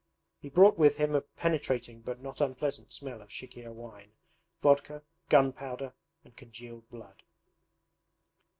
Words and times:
He 0.39 0.49
brought 0.49 0.79
with 0.79 0.95
him 0.97 1.13
a 1.13 1.21
penetrating 1.21 2.01
but 2.01 2.19
not 2.19 2.41
unpleasant 2.41 2.91
smell 2.91 3.21
of 3.21 3.29
CHIKHIR 3.29 3.71
wine, 3.71 4.13
vodka, 4.59 5.03
gunpowder, 5.29 5.93
and 6.25 6.35
congealed 6.35 6.89
blood. 6.89 7.21